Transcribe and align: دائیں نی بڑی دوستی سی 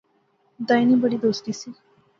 دائیں 0.67 0.85
نی 0.87 0.95
بڑی 1.01 1.17
دوستی 1.23 1.53
سی 1.59 1.69